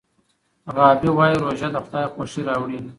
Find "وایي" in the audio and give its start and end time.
1.17-1.35